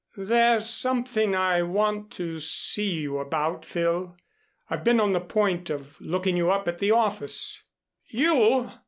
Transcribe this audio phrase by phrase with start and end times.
[0.17, 4.17] "There's something I want to see you about, Phil.
[4.67, 7.61] I've been on the point of looking you up at the office."
[8.07, 8.71] "You!